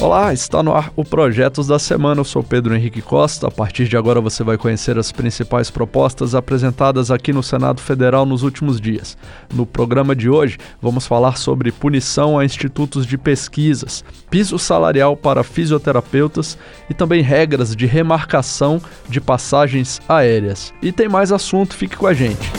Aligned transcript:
Olá, 0.00 0.32
está 0.32 0.62
no 0.62 0.72
ar 0.72 0.90
o 0.96 1.04
Projetos 1.04 1.66
da 1.66 1.78
Semana. 1.78 2.22
Eu 2.22 2.24
sou 2.24 2.42
Pedro 2.42 2.74
Henrique 2.74 3.02
Costa. 3.02 3.48
A 3.48 3.50
partir 3.50 3.86
de 3.86 3.98
agora 3.98 4.18
você 4.18 4.42
vai 4.42 4.56
conhecer 4.56 4.98
as 4.98 5.12
principais 5.12 5.70
propostas 5.70 6.34
apresentadas 6.34 7.10
aqui 7.10 7.34
no 7.34 7.42
Senado 7.42 7.82
Federal 7.82 8.24
nos 8.24 8.42
últimos 8.42 8.80
dias. 8.80 9.14
No 9.52 9.66
programa 9.66 10.16
de 10.16 10.30
hoje, 10.30 10.56
vamos 10.80 11.06
falar 11.06 11.36
sobre 11.36 11.70
punição 11.70 12.38
a 12.38 12.46
institutos 12.46 13.04
de 13.04 13.18
pesquisas, 13.18 14.02
piso 14.30 14.58
salarial 14.58 15.18
para 15.18 15.44
fisioterapeutas 15.44 16.56
e 16.88 16.94
também 16.94 17.20
regras 17.20 17.76
de 17.76 17.84
remarcação 17.84 18.80
de 19.06 19.20
passagens 19.20 20.00
aéreas. 20.08 20.72
E 20.80 20.92
tem 20.92 21.10
mais 21.10 21.30
assunto, 21.30 21.76
fique 21.76 21.98
com 21.98 22.06
a 22.06 22.14
gente. 22.14 22.50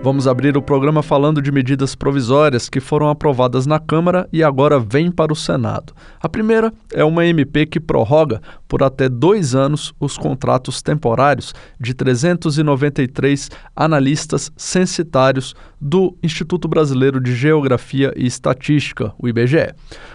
Vamos 0.00 0.28
abrir 0.28 0.56
o 0.56 0.62
programa 0.62 1.02
falando 1.02 1.42
de 1.42 1.50
medidas 1.50 1.96
provisórias 1.96 2.68
que 2.68 2.78
foram 2.78 3.08
aprovadas 3.08 3.66
na 3.66 3.80
Câmara 3.80 4.28
e 4.32 4.44
agora 4.44 4.78
vêm 4.78 5.10
para 5.10 5.32
o 5.32 5.36
Senado. 5.36 5.92
A 6.20 6.28
primeira 6.28 6.72
é 6.92 7.02
uma 7.02 7.26
MP 7.26 7.66
que 7.66 7.80
prorroga 7.80 8.40
por 8.68 8.82
até 8.82 9.08
dois 9.08 9.56
anos 9.56 9.92
os 9.98 10.16
contratos 10.16 10.80
temporários 10.80 11.52
de 11.80 11.94
393 11.94 13.50
analistas 13.74 14.52
censitários 14.56 15.54
do 15.80 16.16
Instituto 16.22 16.68
Brasileiro 16.68 17.20
de 17.20 17.34
Geografia 17.34 18.12
e 18.16 18.26
Estatística, 18.26 19.12
o 19.18 19.28
IBGE. 19.28 19.74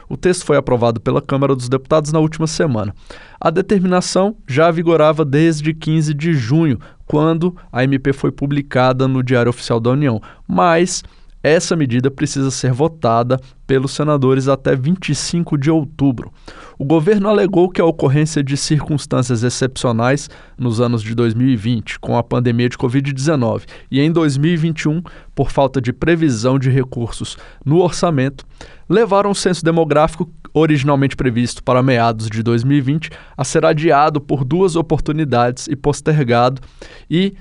O 0.09 0.15
texto 0.15 0.45
foi 0.45 0.57
aprovado 0.57 1.01
pela 1.01 1.21
Câmara 1.21 1.55
dos 1.55 1.67
Deputados 1.67 2.11
na 2.11 2.19
última 2.19 2.47
semana. 2.47 2.93
A 3.39 3.49
determinação 3.49 4.35
já 4.47 4.71
vigorava 4.71 5.25
desde 5.25 5.73
15 5.73 6.13
de 6.13 6.33
junho, 6.33 6.79
quando 7.13 7.55
a 7.71 7.83
MP 7.83 8.11
foi 8.11 8.31
publicada 8.31 9.07
no 9.07 9.21
Diário 9.21 9.51
Oficial 9.51 9.79
da 9.79 9.91
União, 9.91 10.19
mas 10.47 11.03
essa 11.43 11.75
medida 11.75 12.09
precisa 12.09 12.49
ser 12.49 12.71
votada 12.71 13.37
pelos 13.67 13.91
senadores 13.91 14.47
até 14.47 14.75
25 14.75 15.57
de 15.57 15.69
outubro. 15.69 16.31
O 16.79 16.85
governo 16.85 17.27
alegou 17.27 17.69
que 17.69 17.81
a 17.81 17.85
ocorrência 17.85 18.41
de 18.41 18.55
circunstâncias 18.55 19.43
excepcionais 19.43 20.29
nos 20.57 20.79
anos 20.79 21.03
de 21.03 21.13
2020, 21.13 21.99
com 21.99 22.17
a 22.17 22.23
pandemia 22.23 22.69
de 22.69 22.77
Covid-19, 22.77 23.63
e 23.91 23.99
em 23.99 24.09
2021, 24.09 25.03
por 25.35 25.51
falta 25.51 25.81
de 25.81 25.91
previsão 25.91 26.57
de 26.57 26.69
recursos 26.69 27.37
no 27.65 27.81
orçamento, 27.81 28.45
levaram 28.89 29.31
o 29.31 29.35
censo 29.35 29.63
demográfico 29.65 30.31
originalmente 30.53 31.15
previsto 31.15 31.63
para 31.63 31.83
meados 31.83 32.29
de 32.29 32.43
2020 32.43 33.09
a 33.35 33.43
ser 33.43 33.65
adiado 33.65 34.21
por 34.21 34.45
duas 34.45 34.75
oportunidades 34.75 35.67
e 35.67 35.75
postergado 35.75 36.61
e 37.09 37.33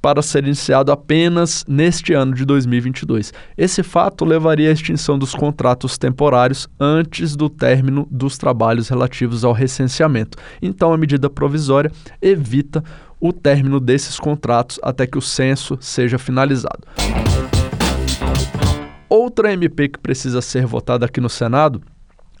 para 0.00 0.22
ser 0.22 0.44
iniciado 0.44 0.90
apenas 0.90 1.64
neste 1.68 2.12
ano 2.12 2.34
de 2.34 2.44
2022. 2.44 3.32
Esse 3.56 3.82
fato 3.82 4.24
levaria 4.24 4.70
à 4.70 4.72
extinção 4.72 5.18
dos 5.18 5.34
contratos 5.34 5.98
temporários 5.98 6.68
antes 6.78 7.36
do 7.36 7.48
término 7.48 8.06
dos 8.10 8.38
trabalhos 8.38 8.88
relativos 8.88 9.44
ao 9.44 9.52
recenseamento. 9.52 10.38
Então, 10.62 10.92
a 10.92 10.98
medida 10.98 11.28
provisória 11.28 11.92
evita 12.20 12.82
o 13.20 13.32
término 13.32 13.78
desses 13.78 14.18
contratos 14.18 14.80
até 14.82 15.06
que 15.06 15.18
o 15.18 15.22
censo 15.22 15.76
seja 15.80 16.18
finalizado. 16.18 16.80
Outra 19.08 19.52
MP 19.52 19.88
que 19.88 19.98
precisa 19.98 20.40
ser 20.40 20.64
votada 20.64 21.04
aqui 21.04 21.20
no 21.20 21.28
Senado 21.28 21.82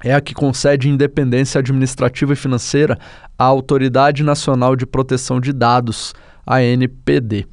é 0.02 0.14
a 0.14 0.20
que 0.20 0.32
concede 0.32 0.88
independência 0.88 1.58
administrativa 1.58 2.32
e 2.32 2.36
financeira 2.36 2.98
à 3.38 3.44
Autoridade 3.44 4.22
Nacional 4.22 4.74
de 4.74 4.86
Proteção 4.86 5.40
de 5.40 5.52
Dados, 5.52 6.14
a 6.50 6.60
NPD, 6.60 7.46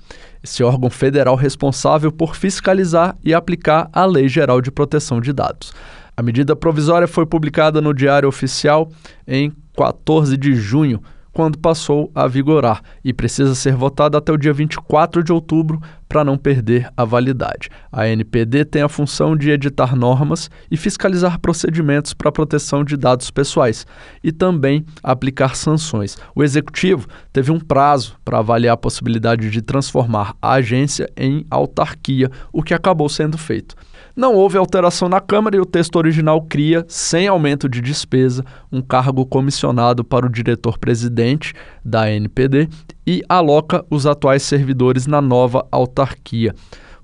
esse 0.43 0.63
órgão 0.63 0.89
federal 0.89 1.35
responsável 1.35 2.11
por 2.11 2.35
fiscalizar 2.35 3.15
e 3.23 3.31
aplicar 3.31 3.87
a 3.93 4.03
Lei 4.05 4.27
Geral 4.27 4.59
de 4.59 4.71
Proteção 4.71 5.21
de 5.21 5.31
Dados. 5.31 5.71
A 6.15 6.23
medida 6.23 6.55
provisória 6.55 7.07
foi 7.07 7.27
publicada 7.27 7.79
no 7.79 7.93
Diário 7.93 8.27
Oficial 8.27 8.89
em 9.27 9.53
14 9.75 10.35
de 10.35 10.55
junho 10.55 10.99
quando 11.37 11.59
passou 11.59 12.11
a 12.15 12.25
vigorar 12.25 12.81
e 13.05 13.13
precisa 13.13 13.53
ser 13.53 13.75
votada 13.75 14.17
até 14.17 14.31
o 14.31 14.37
dia 14.37 14.51
24 14.51 15.23
de 15.23 15.31
outubro 15.31 15.79
para 16.09 16.23
não 16.23 16.35
perder 16.35 16.91
a 16.97 17.05
validade. 17.05 17.69
A 17.91 18.07
NPD 18.07 18.65
tem 18.65 18.81
a 18.81 18.89
função 18.89 19.37
de 19.37 19.51
editar 19.51 19.95
normas 19.95 20.49
e 20.71 20.75
fiscalizar 20.75 21.39
procedimentos 21.39 22.11
para 22.11 22.31
proteção 22.31 22.83
de 22.83 22.97
dados 22.97 23.29
pessoais 23.29 23.85
e 24.23 24.31
também 24.31 24.83
aplicar 25.03 25.55
sanções. 25.55 26.17
O 26.33 26.43
executivo 26.43 27.07
teve 27.31 27.51
um 27.51 27.59
prazo 27.59 28.17
para 28.25 28.39
avaliar 28.39 28.73
a 28.73 28.77
possibilidade 28.77 29.51
de 29.51 29.61
transformar 29.61 30.35
a 30.41 30.53
agência 30.53 31.07
em 31.15 31.45
autarquia, 31.51 32.31
o 32.51 32.63
que 32.63 32.73
acabou 32.73 33.09
sendo 33.09 33.37
feito. 33.37 33.75
Não 34.17 34.33
houve 34.33 34.57
alteração 34.57 35.07
na 35.07 35.21
Câmara 35.21 35.57
e 35.57 35.59
o 35.59 35.65
texto 35.65 35.95
original 35.95 36.41
cria, 36.41 36.83
sem 36.87 37.27
aumento 37.27 37.69
de 37.69 37.79
despesa, 37.79 38.43
um 38.71 38.81
cargo 38.81 39.23
comissionado 39.27 40.03
para 40.03 40.25
o 40.25 40.29
diretor-presidente 40.29 41.53
da 41.85 42.11
NPD 42.11 42.67
e 43.05 43.21
aloca 43.29 43.85
os 43.91 44.07
atuais 44.07 44.41
servidores 44.41 45.05
na 45.05 45.21
nova 45.21 45.67
autarquia. 45.71 46.55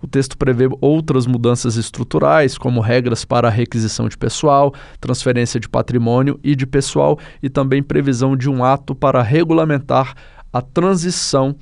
O 0.02 0.08
texto 0.08 0.36
prevê 0.36 0.68
outras 0.82 1.28
mudanças 1.28 1.76
estruturais, 1.76 2.58
como 2.58 2.82
regras 2.82 3.24
para 3.24 3.48
a 3.48 3.52
requisição 3.52 4.10
de 4.10 4.18
pessoal, 4.18 4.74
transferência 5.00 5.60
de 5.60 5.70
patrimônio 5.70 6.40
e 6.44 6.56
de 6.56 6.66
pessoal, 6.66 7.20
e 7.44 7.48
também 7.48 7.84
previsão 7.84 8.36
de 8.36 8.50
um 8.50 8.64
ato 8.64 8.96
para 8.96 9.22
regulamentar 9.22 10.16
a 10.52 10.64
transição 10.64 11.56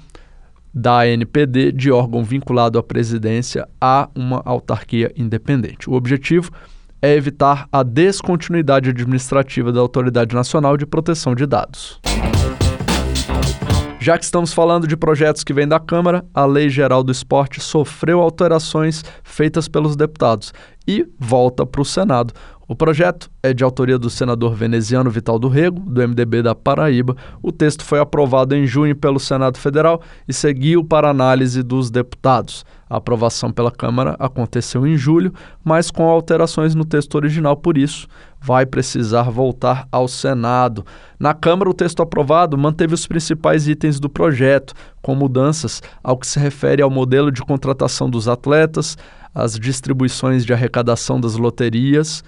da 0.74 1.02
ANPD 1.02 1.72
de 1.72 1.92
órgão 1.92 2.24
vinculado 2.24 2.80
à 2.80 2.84
presidência 2.84 3.68
a 3.80 4.10
uma 4.16 4.42
autarquia 4.46 5.12
independente. 5.16 5.90
O 5.90 5.94
objetivo 5.94 6.52
é 7.02 7.16
evitar 7.16 7.68
a 7.72 7.84
descontinuidade 7.84 8.90
administrativa 8.90 9.72
da 9.72 9.80
Autoridade 9.80 10.36
Nacional 10.36 10.78
de 10.78 10.86
Proteção 10.86 11.34
de 11.34 11.46
Dados. 11.46 12.00
Já 14.00 14.18
que 14.18 14.24
estamos 14.24 14.52
falando 14.52 14.88
de 14.88 14.98
projetos 14.98 15.44
que 15.44 15.54
vêm 15.54 15.68
da 15.68 15.80
Câmara, 15.80 16.26
a 16.34 16.44
Lei 16.44 16.70
Geral 16.70 17.04
do 17.04 17.12
Esporte 17.12 17.60
sofreu 17.62 18.20
alterações 18.20 19.04
feitas 19.24 19.68
pelos 19.68 19.96
deputados 19.96 20.52
e 20.88 21.08
volta 21.20 21.68
para 21.68 21.82
o 21.82 21.86
Senado. 21.86 22.34
O 22.72 22.76
projeto 22.82 23.30
é 23.44 23.54
de 23.54 23.66
autoria 23.66 24.00
do 24.00 24.10
senador 24.10 24.56
veneziano 24.56 25.12
Vital 25.12 25.38
do 25.38 25.50
Rego, 25.50 25.82
do 25.82 26.08
MDB 26.08 26.42
da 26.42 26.56
Paraíba. 26.56 27.18
O 27.44 27.52
texto 27.52 27.84
foi 27.84 28.00
aprovado 28.00 28.56
em 28.56 28.66
junho 28.66 28.96
pelo 28.96 29.20
Senado 29.20 29.58
Federal 29.58 30.02
e 30.26 30.32
seguiu 30.32 30.82
para 30.82 31.10
análise 31.10 31.64
dos 31.64 31.92
deputados. 31.92 32.66
A 32.90 32.96
aprovação 32.96 33.52
pela 33.52 33.74
Câmara 33.74 34.16
aconteceu 34.18 34.88
em 34.88 34.96
julho, 34.96 35.34
mas 35.62 35.92
com 35.92 36.08
alterações 36.08 36.74
no 36.74 36.86
texto 36.86 37.16
original, 37.16 37.58
por 37.58 37.78
isso 37.78 38.08
vai 38.40 38.66
precisar 38.66 39.24
voltar 39.24 39.86
ao 39.92 40.08
Senado. 40.08 40.86
Na 41.20 41.34
Câmara, 41.34 41.70
o 41.70 41.74
texto 41.74 42.02
aprovado 42.02 42.58
manteve 42.58 42.94
os 42.94 43.06
principais 43.06 43.68
itens 43.68 44.00
do 44.00 44.10
projeto, 44.10 44.74
com 45.02 45.14
mudanças 45.14 45.84
ao 46.02 46.18
que 46.18 46.26
se 46.26 46.40
refere 46.40 46.82
ao 46.82 46.90
modelo 46.90 47.34
de 47.34 47.42
contratação 47.42 48.10
dos 48.10 48.30
atletas, 48.30 48.98
as 49.36 49.60
distribuições 49.60 50.46
de 50.46 50.54
arrecadação 50.54 51.20
das 51.20 51.36
loterias 51.36 52.24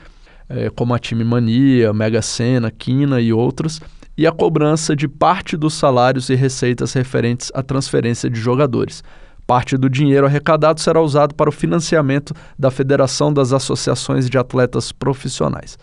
é, 0.50 0.70
como 0.70 0.94
a 0.94 1.00
Time 1.00 1.24
Mania, 1.24 1.94
Mega 1.94 2.22
Sena, 2.22 2.72
Quina 2.72 3.20
e 3.22 3.34
outras, 3.34 3.82
e 4.18 4.28
a 4.28 4.32
cobrança 4.32 4.96
de 4.96 5.08
parte 5.08 5.58
dos 5.58 5.74
salários 5.74 6.30
e 6.30 6.36
receitas 6.36 6.94
referentes 6.94 7.52
à 7.54 7.64
transferência 7.64 8.30
de 8.30 8.40
jogadores. 8.40 9.04
Parte 9.46 9.76
do 9.78 9.90
dinheiro 9.90 10.26
arrecadado 10.26 10.80
será 10.80 11.02
usado 11.02 11.36
para 11.36 11.50
o 11.50 11.54
financiamento 11.54 12.34
da 12.58 12.72
Federação 12.72 13.34
das 13.34 13.52
Associações 13.52 14.30
de 14.30 14.38
Atletas 14.38 14.92
Profissionais. 14.92 15.78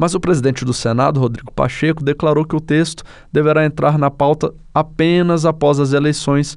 Mas 0.00 0.14
o 0.14 0.20
presidente 0.20 0.64
do 0.64 0.72
Senado, 0.72 1.18
Rodrigo 1.18 1.50
Pacheco, 1.50 2.04
declarou 2.04 2.44
que 2.44 2.54
o 2.54 2.60
texto 2.60 3.02
deverá 3.32 3.66
entrar 3.66 3.98
na 3.98 4.08
pauta 4.08 4.54
apenas 4.72 5.44
após 5.44 5.80
as 5.80 5.92
eleições 5.92 6.56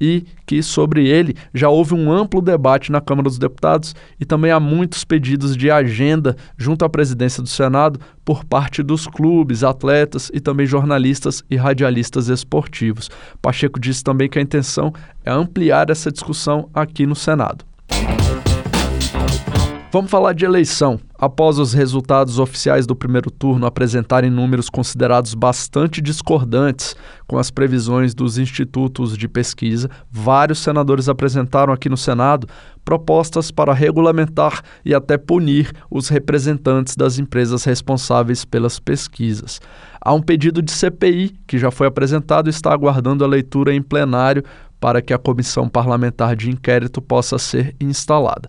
e 0.00 0.24
que 0.44 0.60
sobre 0.60 1.06
ele 1.06 1.36
já 1.54 1.68
houve 1.68 1.94
um 1.94 2.10
amplo 2.10 2.42
debate 2.42 2.90
na 2.90 3.00
Câmara 3.00 3.28
dos 3.28 3.38
Deputados 3.38 3.94
e 4.18 4.24
também 4.24 4.50
há 4.50 4.58
muitos 4.58 5.04
pedidos 5.04 5.56
de 5.56 5.70
agenda 5.70 6.36
junto 6.58 6.84
à 6.84 6.88
presidência 6.88 7.40
do 7.40 7.48
Senado 7.48 8.00
por 8.24 8.44
parte 8.44 8.82
dos 8.82 9.06
clubes, 9.06 9.62
atletas 9.62 10.28
e 10.34 10.40
também 10.40 10.66
jornalistas 10.66 11.44
e 11.48 11.54
radialistas 11.54 12.26
esportivos. 12.26 13.08
Pacheco 13.40 13.78
disse 13.78 14.02
também 14.02 14.28
que 14.28 14.40
a 14.40 14.42
intenção 14.42 14.92
é 15.24 15.30
ampliar 15.30 15.90
essa 15.90 16.10
discussão 16.10 16.68
aqui 16.74 17.06
no 17.06 17.14
Senado. 17.14 17.69
Vamos 19.92 20.08
falar 20.08 20.34
de 20.34 20.44
eleição. 20.44 21.00
Após 21.18 21.58
os 21.58 21.72
resultados 21.72 22.38
oficiais 22.38 22.86
do 22.86 22.94
primeiro 22.94 23.28
turno 23.28 23.66
apresentarem 23.66 24.30
números 24.30 24.70
considerados 24.70 25.34
bastante 25.34 26.00
discordantes 26.00 26.94
com 27.26 27.36
as 27.36 27.50
previsões 27.50 28.14
dos 28.14 28.38
institutos 28.38 29.18
de 29.18 29.26
pesquisa, 29.26 29.90
vários 30.08 30.60
senadores 30.60 31.08
apresentaram 31.08 31.72
aqui 31.72 31.88
no 31.88 31.96
Senado 31.96 32.46
propostas 32.84 33.50
para 33.50 33.74
regulamentar 33.74 34.62
e 34.84 34.94
até 34.94 35.18
punir 35.18 35.72
os 35.90 36.08
representantes 36.08 36.94
das 36.94 37.18
empresas 37.18 37.64
responsáveis 37.64 38.44
pelas 38.44 38.78
pesquisas. 38.78 39.60
Há 40.00 40.14
um 40.14 40.22
pedido 40.22 40.62
de 40.62 40.70
CPI 40.70 41.34
que 41.48 41.58
já 41.58 41.72
foi 41.72 41.88
apresentado 41.88 42.46
e 42.46 42.50
está 42.50 42.72
aguardando 42.72 43.24
a 43.24 43.28
leitura 43.28 43.74
em 43.74 43.82
plenário 43.82 44.44
para 44.80 45.02
que 45.02 45.12
a 45.12 45.18
comissão 45.18 45.68
parlamentar 45.68 46.34
de 46.34 46.48
inquérito 46.48 47.02
possa 47.02 47.38
ser 47.38 47.76
instalada. 47.78 48.48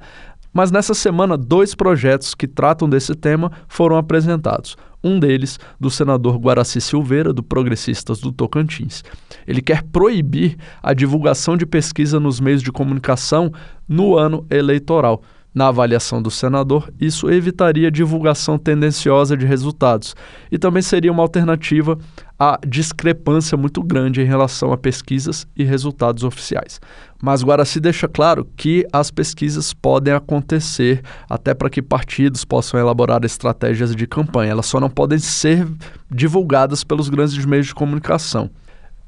Mas 0.53 0.71
nessa 0.71 0.93
semana, 0.93 1.37
dois 1.37 1.73
projetos 1.73 2.35
que 2.35 2.47
tratam 2.47 2.89
desse 2.89 3.15
tema 3.15 3.51
foram 3.67 3.97
apresentados. 3.97 4.75
Um 5.03 5.19
deles, 5.19 5.57
do 5.79 5.89
senador 5.89 6.37
Guaraci 6.37 6.79
Silveira, 6.79 7.33
do 7.33 7.41
Progressistas 7.41 8.19
do 8.19 8.31
Tocantins. 8.31 9.03
Ele 9.47 9.61
quer 9.61 9.81
proibir 9.83 10.57
a 10.83 10.93
divulgação 10.93 11.57
de 11.57 11.65
pesquisa 11.65 12.19
nos 12.19 12.39
meios 12.39 12.61
de 12.61 12.71
comunicação 12.71 13.51
no 13.87 14.17
ano 14.17 14.45
eleitoral. 14.49 15.23
Na 15.53 15.67
avaliação 15.67 16.21
do 16.21 16.31
senador, 16.31 16.93
isso 16.99 17.29
evitaria 17.29 17.91
divulgação 17.91 18.57
tendenciosa 18.57 19.35
de 19.35 19.45
resultados 19.45 20.15
e 20.49 20.57
também 20.57 20.81
seria 20.81 21.11
uma 21.11 21.23
alternativa 21.23 21.97
à 22.39 22.57
discrepância 22.65 23.57
muito 23.57 23.83
grande 23.83 24.21
em 24.21 24.25
relação 24.25 24.71
a 24.71 24.77
pesquisas 24.77 25.45
e 25.55 25.65
resultados 25.65 26.23
oficiais. 26.23 26.79
Mas 27.21 27.43
Guaraci 27.43 27.81
deixa 27.81 28.07
claro 28.07 28.47
que 28.55 28.87
as 28.93 29.11
pesquisas 29.11 29.73
podem 29.73 30.13
acontecer 30.13 31.03
até 31.29 31.53
para 31.53 31.69
que 31.69 31.81
partidos 31.81 32.45
possam 32.45 32.79
elaborar 32.79 33.25
estratégias 33.25 33.93
de 33.93 34.07
campanha. 34.07 34.51
Elas 34.51 34.67
só 34.67 34.79
não 34.79 34.89
podem 34.89 35.19
ser 35.19 35.67
divulgadas 36.09 36.81
pelos 36.81 37.09
grandes 37.09 37.45
meios 37.45 37.67
de 37.67 37.75
comunicação. 37.75 38.49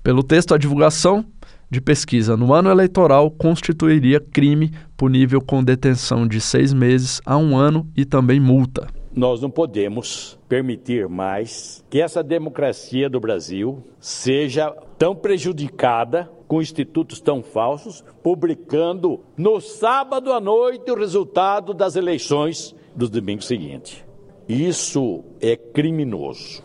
Pelo 0.04 0.22
texto, 0.22 0.54
a 0.54 0.58
divulgação 0.58 1.26
de 1.74 1.82
pesquisa 1.82 2.38
no 2.38 2.54
ano 2.54 2.70
eleitoral 2.70 3.32
constituiria 3.32 4.20
crime 4.20 4.72
punível 4.96 5.42
com 5.42 5.64
detenção 5.64 6.28
de 6.28 6.40
seis 6.40 6.72
meses 6.72 7.20
a 7.26 7.36
um 7.36 7.58
ano 7.58 7.90
e 7.98 8.06
também 8.06 8.40
multa. 8.40 8.88
Nós 9.16 9.42
não 9.42 9.50
podemos 9.50 10.40
permitir 10.48 11.10
mais 11.10 11.84
que 11.90 12.00
essa 12.00 12.24
democracia 12.24 13.10
do 13.10 13.20
Brasil 13.20 13.84
seja 14.00 14.70
tão 14.98 15.16
prejudicada 15.16 16.32
com 16.48 16.62
institutos 16.62 17.20
tão 17.20 17.42
falsos, 17.42 18.04
publicando 18.22 19.20
no 19.36 19.60
sábado 19.60 20.32
à 20.32 20.40
noite 20.40 20.92
o 20.92 20.96
resultado 20.96 21.74
das 21.74 21.96
eleições 21.96 22.76
do 22.96 23.10
domingo 23.10 23.44
seguinte. 23.44 24.06
Isso 24.48 25.24
é 25.42 25.56
criminoso. 25.56 26.62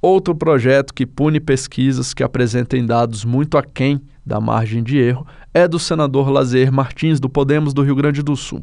Outro 0.00 0.34
projeto 0.34 0.94
que 0.94 1.04
pune 1.04 1.40
pesquisas 1.40 2.14
que 2.14 2.22
apresentem 2.22 2.86
dados 2.86 3.24
muito 3.24 3.58
aquém 3.58 4.00
da 4.26 4.40
margem 4.40 4.82
de 4.82 4.98
erro 4.98 5.24
é 5.54 5.68
do 5.68 5.78
senador 5.78 6.28
Lazer 6.28 6.72
Martins, 6.72 7.20
do 7.20 7.28
Podemos 7.28 7.72
do 7.72 7.82
Rio 7.82 7.94
Grande 7.94 8.22
do 8.22 8.34
Sul. 8.34 8.60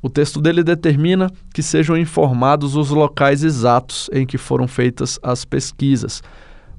O 0.00 0.08
texto 0.08 0.40
dele 0.40 0.64
determina 0.64 1.30
que 1.54 1.62
sejam 1.62 1.96
informados 1.96 2.74
os 2.74 2.90
locais 2.90 3.44
exatos 3.44 4.08
em 4.12 4.26
que 4.26 4.38
foram 4.38 4.66
feitas 4.66 5.20
as 5.22 5.44
pesquisas, 5.44 6.22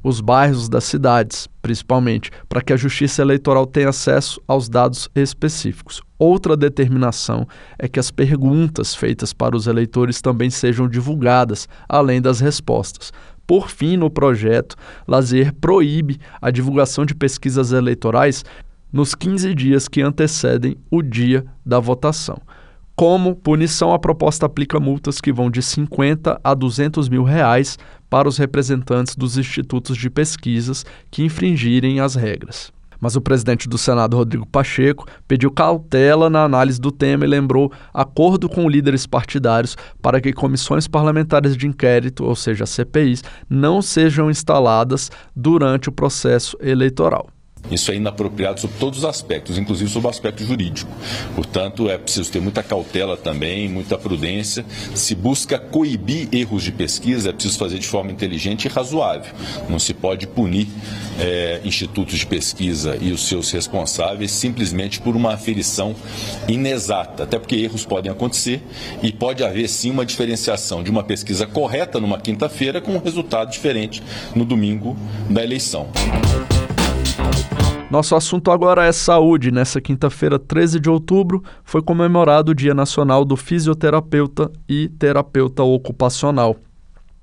os 0.03 0.19
bairros 0.19 0.67
das 0.67 0.83
cidades, 0.83 1.47
principalmente, 1.61 2.29
para 2.49 2.61
que 2.61 2.73
a 2.73 2.77
Justiça 2.77 3.21
Eleitoral 3.21 3.65
tenha 3.65 3.89
acesso 3.89 4.41
aos 4.47 4.67
dados 4.67 5.09
específicos. 5.15 6.01
Outra 6.19 6.55
determinação 6.55 7.47
é 7.79 7.87
que 7.87 7.99
as 7.99 8.11
perguntas 8.11 8.93
feitas 8.93 9.33
para 9.33 9.55
os 9.55 9.65
eleitores 9.65 10.21
também 10.21 10.49
sejam 10.49 10.87
divulgadas, 10.87 11.67
além 11.87 12.21
das 12.21 12.39
respostas, 12.39 13.11
por 13.45 13.69
fim, 13.69 13.97
no 13.97 14.09
projeto, 14.09 14.75
Lazer 15.07 15.53
proíbe 15.53 16.19
a 16.41 16.49
divulgação 16.49 17.05
de 17.05 17.13
pesquisas 17.13 17.71
eleitorais 17.71 18.43
nos 18.91 19.13
15 19.13 19.53
dias 19.53 19.87
que 19.87 20.01
antecedem 20.01 20.77
o 20.89 21.01
dia 21.01 21.45
da 21.65 21.79
votação. 21.79 22.37
Como 22.95 23.35
punição, 23.35 23.91
a 23.91 23.99
proposta 23.99 24.45
aplica 24.45 24.79
multas 24.79 25.19
que 25.19 25.33
vão 25.33 25.49
de 25.49 25.61
50 25.61 26.39
a 26.43 26.53
200 26.53 27.09
mil 27.09 27.23
reais 27.23 27.77
para 28.13 28.29
os 28.29 28.37
representantes 28.37 29.15
dos 29.15 29.39
institutos 29.39 29.97
de 29.97 30.07
pesquisas 30.07 30.85
que 31.09 31.23
infringirem 31.23 31.99
as 31.99 32.13
regras. 32.13 32.71
Mas 32.99 33.15
o 33.15 33.21
presidente 33.21 33.67
do 33.67 33.75
Senado, 33.75 34.15
Rodrigo 34.15 34.45
Pacheco, 34.45 35.07
pediu 35.27 35.49
cautela 35.49 36.29
na 36.29 36.43
análise 36.43 36.79
do 36.79 36.91
tema 36.91 37.25
e 37.25 37.27
lembrou 37.27 37.71
acordo 37.91 38.47
com 38.47 38.69
líderes 38.69 39.07
partidários 39.07 39.75
para 39.99 40.21
que 40.21 40.31
comissões 40.31 40.87
parlamentares 40.87 41.57
de 41.57 41.65
inquérito, 41.65 42.23
ou 42.23 42.35
seja, 42.35 42.67
CPIs, 42.67 43.23
não 43.49 43.81
sejam 43.81 44.29
instaladas 44.29 45.09
durante 45.35 45.89
o 45.89 45.91
processo 45.91 46.55
eleitoral. 46.61 47.32
Isso 47.71 47.91
é 47.91 47.95
inapropriado 47.95 48.59
sob 48.59 48.73
todos 48.79 48.99
os 48.99 49.05
aspectos, 49.05 49.57
inclusive 49.57 49.89
sob 49.89 50.05
o 50.05 50.09
aspecto 50.09 50.43
jurídico. 50.43 50.91
Portanto, 51.35 51.89
é 51.89 51.97
preciso 51.97 52.31
ter 52.31 52.41
muita 52.41 52.61
cautela 52.61 53.15
também, 53.15 53.67
muita 53.69 53.97
prudência. 53.97 54.65
Se 54.93 55.15
busca 55.15 55.57
coibir 55.57 56.27
erros 56.31 56.63
de 56.63 56.71
pesquisa, 56.71 57.29
é 57.29 57.33
preciso 57.33 57.57
fazer 57.57 57.79
de 57.79 57.87
forma 57.87 58.11
inteligente 58.11 58.65
e 58.65 58.67
razoável. 58.67 59.33
Não 59.69 59.79
se 59.79 59.93
pode 59.93 60.27
punir 60.27 60.67
é, 61.19 61.61
institutos 61.63 62.19
de 62.19 62.25
pesquisa 62.25 62.97
e 63.01 63.11
os 63.11 63.27
seus 63.27 63.49
responsáveis 63.51 64.31
simplesmente 64.31 64.99
por 64.99 65.15
uma 65.15 65.33
aferição 65.33 65.95
inexata, 66.47 67.23
até 67.23 67.39
porque 67.39 67.55
erros 67.55 67.85
podem 67.85 68.11
acontecer 68.11 68.61
e 69.01 69.11
pode 69.11 69.43
haver 69.43 69.67
sim 69.69 69.89
uma 69.89 70.05
diferenciação 70.05 70.83
de 70.83 70.91
uma 70.91 71.03
pesquisa 71.03 71.47
correta 71.47 71.99
numa 71.99 72.19
quinta-feira 72.19 72.81
com 72.81 72.91
um 72.93 72.99
resultado 72.99 73.51
diferente 73.51 74.03
no 74.35 74.45
domingo 74.45 74.97
da 75.29 75.43
eleição. 75.43 75.89
Nosso 77.93 78.15
assunto 78.15 78.49
agora 78.49 78.85
é 78.85 78.91
saúde. 78.91 79.51
Nessa 79.51 79.79
quinta-feira, 79.79 80.39
13 80.39 80.79
de 80.79 80.89
outubro, 80.89 81.43
foi 81.63 81.81
comemorado 81.81 82.51
o 82.51 82.55
Dia 82.55 82.73
Nacional 82.73 83.23
do 83.23 83.37
Fisioterapeuta 83.37 84.51
e 84.67 84.89
Terapeuta 84.89 85.61
Ocupacional. 85.61 86.55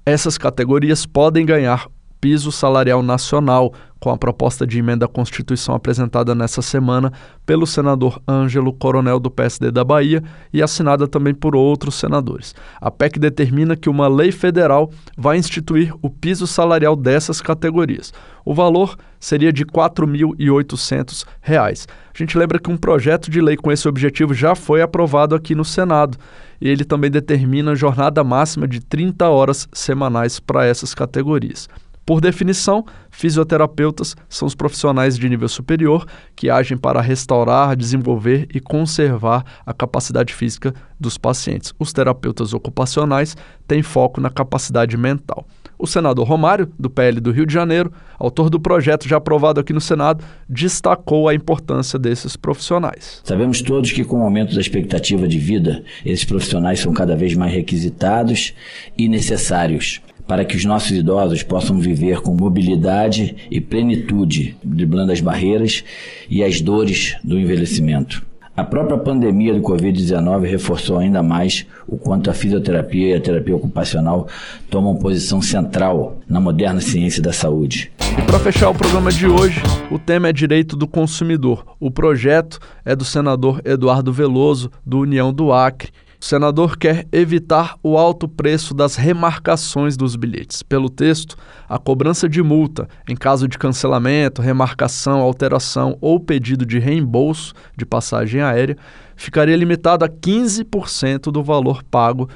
Essas 0.06 0.38
categorias 0.38 1.04
podem 1.04 1.44
ganhar 1.44 1.88
piso 2.20 2.52
salarial 2.52 3.02
nacional, 3.02 3.72
com 4.00 4.10
a 4.10 4.16
proposta 4.16 4.66
de 4.66 4.78
emenda 4.78 5.04
à 5.04 5.08
Constituição 5.08 5.74
apresentada 5.74 6.34
nessa 6.34 6.62
semana 6.62 7.12
pelo 7.44 7.66
senador 7.66 8.20
Ângelo 8.26 8.72
Coronel 8.72 9.20
do 9.20 9.30
PSD 9.30 9.70
da 9.70 9.84
Bahia 9.84 10.22
e 10.52 10.62
assinada 10.62 11.06
também 11.06 11.34
por 11.34 11.54
outros 11.54 11.94
senadores. 11.96 12.54
A 12.80 12.90
PEC 12.90 13.18
determina 13.18 13.76
que 13.76 13.90
uma 13.90 14.08
lei 14.08 14.32
federal 14.32 14.90
vai 15.16 15.36
instituir 15.36 15.94
o 16.00 16.08
piso 16.08 16.46
salarial 16.46 16.96
dessas 16.96 17.42
categorias. 17.42 18.12
O 18.44 18.54
valor 18.54 18.96
seria 19.18 19.52
de 19.52 19.62
R$ 19.64 19.70
4.800. 19.70 21.26
A 21.46 22.18
gente 22.18 22.38
lembra 22.38 22.58
que 22.58 22.70
um 22.70 22.76
projeto 22.76 23.30
de 23.30 23.40
lei 23.40 23.56
com 23.56 23.70
esse 23.70 23.86
objetivo 23.86 24.32
já 24.32 24.54
foi 24.54 24.80
aprovado 24.80 25.34
aqui 25.34 25.54
no 25.54 25.64
Senado 25.64 26.16
e 26.60 26.68
ele 26.68 26.84
também 26.84 27.10
determina 27.10 27.74
jornada 27.74 28.24
máxima 28.24 28.66
de 28.66 28.80
30 28.80 29.28
horas 29.28 29.68
semanais 29.72 30.40
para 30.40 30.64
essas 30.64 30.94
categorias. 30.94 31.68
Por 32.04 32.20
definição, 32.20 32.84
fisioterapeutas 33.10 34.16
são 34.28 34.46
os 34.46 34.54
profissionais 34.54 35.16
de 35.16 35.28
nível 35.28 35.48
superior 35.48 36.06
que 36.34 36.50
agem 36.50 36.76
para 36.76 37.00
restaurar, 37.00 37.76
desenvolver 37.76 38.48
e 38.52 38.58
conservar 38.58 39.44
a 39.64 39.72
capacidade 39.72 40.34
física 40.34 40.74
dos 40.98 41.16
pacientes. 41.16 41.72
Os 41.78 41.92
terapeutas 41.92 42.52
ocupacionais 42.52 43.36
têm 43.66 43.82
foco 43.82 44.20
na 44.20 44.30
capacidade 44.30 44.96
mental. 44.96 45.46
O 45.78 45.86
senador 45.86 46.26
Romário, 46.26 46.70
do 46.78 46.90
PL 46.90 47.20
do 47.20 47.30
Rio 47.30 47.46
de 47.46 47.54
Janeiro, 47.54 47.90
autor 48.18 48.50
do 48.50 48.60
projeto 48.60 49.08
já 49.08 49.16
aprovado 49.16 49.60
aqui 49.60 49.72
no 49.72 49.80
Senado, 49.80 50.22
destacou 50.46 51.26
a 51.26 51.34
importância 51.34 51.98
desses 51.98 52.36
profissionais. 52.36 53.22
Sabemos 53.24 53.62
todos 53.62 53.90
que, 53.90 54.04
com 54.04 54.20
o 54.20 54.22
aumento 54.22 54.54
da 54.54 54.60
expectativa 54.60 55.26
de 55.26 55.38
vida, 55.38 55.82
esses 56.04 56.24
profissionais 56.24 56.80
são 56.80 56.92
cada 56.92 57.16
vez 57.16 57.34
mais 57.34 57.54
requisitados 57.54 58.52
e 58.98 59.08
necessários 59.08 60.02
para 60.30 60.44
que 60.44 60.56
os 60.56 60.64
nossos 60.64 60.92
idosos 60.92 61.42
possam 61.42 61.80
viver 61.80 62.20
com 62.20 62.32
mobilidade 62.32 63.34
e 63.50 63.60
plenitude, 63.60 64.56
driblando 64.62 65.10
as 65.10 65.20
barreiras 65.20 65.82
e 66.30 66.44
as 66.44 66.60
dores 66.60 67.16
do 67.24 67.36
envelhecimento. 67.36 68.24
A 68.56 68.62
própria 68.62 68.96
pandemia 68.96 69.52
do 69.52 69.60
Covid-19 69.60 70.48
reforçou 70.48 70.98
ainda 70.98 71.20
mais 71.20 71.66
o 71.84 71.96
quanto 71.98 72.30
a 72.30 72.32
fisioterapia 72.32 73.08
e 73.08 73.14
a 73.14 73.20
terapia 73.20 73.56
ocupacional 73.56 74.28
tomam 74.70 74.94
posição 74.94 75.42
central 75.42 76.18
na 76.28 76.38
moderna 76.38 76.80
ciência 76.80 77.20
da 77.20 77.32
saúde. 77.32 77.90
E 78.16 78.22
para 78.22 78.38
fechar 78.38 78.70
o 78.70 78.74
programa 78.74 79.10
de 79.10 79.26
hoje, 79.26 79.60
o 79.90 79.98
tema 79.98 80.28
é 80.28 80.32
direito 80.32 80.76
do 80.76 80.86
consumidor. 80.86 81.64
O 81.80 81.90
projeto 81.90 82.60
é 82.84 82.94
do 82.94 83.04
senador 83.04 83.60
Eduardo 83.64 84.12
Veloso, 84.12 84.70
do 84.86 85.00
União 85.00 85.32
do 85.32 85.52
Acre, 85.52 85.90
o 86.20 86.24
senador 86.24 86.76
quer 86.76 87.08
evitar 87.10 87.78
o 87.82 87.96
alto 87.96 88.28
preço 88.28 88.74
das 88.74 88.94
remarcações 88.94 89.96
dos 89.96 90.16
bilhetes. 90.16 90.62
Pelo 90.62 90.90
texto, 90.90 91.34
a 91.66 91.78
cobrança 91.78 92.28
de 92.28 92.42
multa 92.42 92.86
em 93.08 93.16
caso 93.16 93.48
de 93.48 93.56
cancelamento, 93.56 94.42
remarcação, 94.42 95.20
alteração 95.20 95.96
ou 95.98 96.20
pedido 96.20 96.66
de 96.66 96.78
reembolso 96.78 97.54
de 97.74 97.86
passagem 97.86 98.42
aérea 98.42 98.76
ficaria 99.16 99.56
limitado 99.56 100.04
a 100.04 100.08
15% 100.10 101.32
do 101.32 101.42
valor 101.42 101.82
pago 101.82 102.28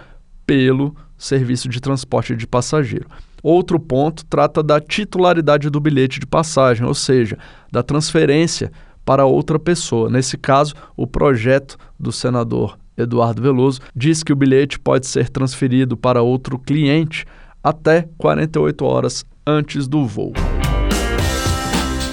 pelo 0.47 0.97
serviço 1.19 1.69
de 1.69 1.79
transporte 1.79 2.35
de 2.35 2.47
passageiro. 2.47 3.07
Outro 3.43 3.79
ponto 3.79 4.25
trata 4.25 4.62
da 4.62 4.81
titularidade 4.81 5.69
do 5.69 5.79
bilhete 5.79 6.19
de 6.19 6.26
passagem, 6.26 6.87
ou 6.87 6.95
seja, 6.95 7.37
da 7.71 7.83
transferência 7.83 8.73
para 9.05 9.26
outra 9.26 9.59
pessoa. 9.59 10.09
Nesse 10.09 10.38
caso, 10.38 10.75
o 10.97 11.07
projeto 11.07 11.76
do 12.00 12.11
senador 12.11 12.79
Eduardo 12.97 13.43
Veloso, 13.43 13.81
diz 13.95 14.23
que 14.23 14.33
o 14.33 14.37
bilhete 14.37 14.79
pode 14.79 15.07
ser 15.07 15.29
transferido 15.29 15.97
para 15.97 16.23
outro 16.23 16.59
cliente 16.59 17.25
até 17.63 18.09
48 18.19 18.85
horas 18.85 19.25
antes 19.47 19.89
do 19.89 20.07
voo. 20.07 20.33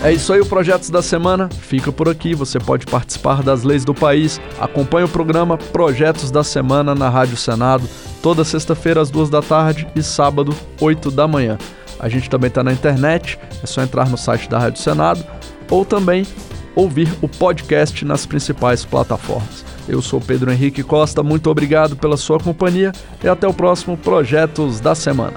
É 0.04 0.12
isso 0.12 0.34
aí, 0.34 0.42
o 0.42 0.46
Projetos 0.46 0.90
da 0.90 1.02
Semana 1.02 1.48
fica 1.48 1.92
por 1.92 2.10
aqui. 2.10 2.34
Você 2.34 2.60
pode 2.60 2.88
participar 2.88 3.44
das 3.44 3.62
leis 3.62 3.86
do 3.86 3.94
país. 3.94 4.42
Acompanhe 4.60 5.06
o 5.06 5.10
programa 5.10 5.60
Projetos 5.60 6.32
da 6.32 6.44
Semana 6.44 6.96
na 6.96 7.08
Rádio 7.08 7.38
Senado, 7.38 7.88
toda 8.20 8.44
sexta-feira 8.44 9.00
às 9.00 9.12
duas 9.12 9.30
da 9.30 9.44
tarde 9.44 9.88
e 9.96 10.02
sábado, 10.02 10.56
oito 10.80 11.12
da 11.12 11.28
manhã. 11.28 11.56
A 12.00 12.10
gente 12.10 12.32
também 12.32 12.48
está 12.48 12.64
na 12.64 12.74
internet, 12.74 13.38
é 13.62 13.68
só 13.68 13.84
entrar 13.84 14.10
no 14.10 14.18
site 14.18 14.50
da 14.50 14.58
Rádio 14.58 14.82
Senado 14.82 15.24
ou 15.70 15.86
também 15.86 16.26
ouvir 16.76 17.12
o 17.22 17.28
podcast 17.28 18.04
nas 18.06 18.26
principais 18.26 18.86
plataformas. 18.86 19.66
Eu 19.88 20.02
sou 20.02 20.22
Pedro 20.22 20.52
Henrique 20.52 20.84
Costa, 20.84 21.24
muito 21.24 21.50
obrigado 21.50 21.96
pela 21.96 22.18
sua 22.18 22.40
companhia 22.40 22.92
e 23.24 23.28
até 23.28 23.48
o 23.48 23.54
próximo 23.54 23.98
Projetos 23.98 24.80
da 24.80 24.96
Semana. 24.96 25.36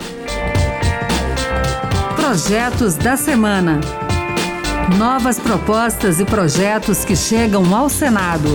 Projetos 2.17 2.97
da 2.97 3.17
Semana. 3.17 3.81
Novas 4.99 5.39
propostas 5.39 6.21
e 6.21 6.25
projetos 6.25 7.05
que 7.05 7.17
chegam 7.17 7.75
ao 7.75 7.89
Senado. 7.89 8.49